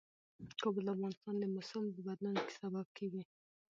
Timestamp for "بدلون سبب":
2.07-2.87